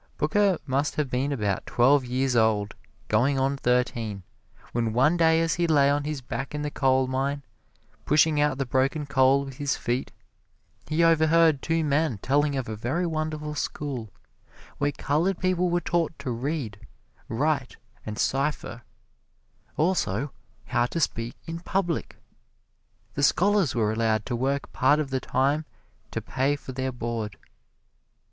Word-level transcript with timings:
Booker 0.17 0.57
must 0.65 0.95
have 0.95 1.11
been 1.11 1.31
about 1.31 1.67
twelve 1.67 2.03
years 2.03 2.35
old, 2.35 2.73
goin' 3.07 3.37
on 3.37 3.55
thirteen, 3.55 4.23
when 4.71 4.93
one 4.93 5.15
day 5.15 5.39
as 5.41 5.53
he 5.53 5.67
lay 5.67 5.91
on 5.91 6.05
his 6.05 6.21
back 6.21 6.55
in 6.55 6.63
the 6.63 6.71
coalmine, 6.71 7.43
pushing 8.03 8.41
out 8.41 8.57
the 8.57 8.65
broken 8.65 9.05
coal 9.05 9.45
with 9.45 9.57
his 9.57 9.77
feet, 9.77 10.11
he 10.87 11.03
overheard 11.03 11.61
two 11.61 11.83
men 11.83 12.17
telling 12.17 12.55
of 12.55 12.67
a 12.67 12.75
very 12.75 13.05
wonderful 13.05 13.53
school 13.53 14.09
where 14.79 14.91
colored 14.91 15.37
people 15.37 15.69
were 15.69 15.79
taught 15.79 16.17
to 16.17 16.31
read, 16.31 16.79
write 17.27 17.77
and 18.03 18.17
cipher 18.17 18.81
also, 19.77 20.31
how 20.65 20.87
to 20.87 20.99
speak 20.99 21.35
in 21.45 21.59
public. 21.59 22.17
The 23.13 23.21
scholars 23.21 23.75
were 23.75 23.93
allowed 23.93 24.25
to 24.25 24.35
work 24.35 24.73
part 24.73 24.99
of 24.99 25.11
the 25.11 25.19
time 25.19 25.65
to 26.09 26.23
pay 26.23 26.55
for 26.55 26.71
their 26.71 26.91
board. 26.91 27.37